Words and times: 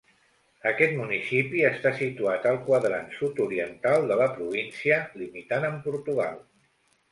Aquest 0.69 0.95
municipi 1.01 1.61
està 1.69 1.91
situat 1.99 2.47
al 2.53 2.57
quadrant 2.71 3.13
sud-oriental 3.19 4.09
de 4.13 4.19
la 4.23 4.29
província, 4.41 5.01
limitant 5.23 5.71
amb 5.71 5.89
Portugal. 5.89 6.45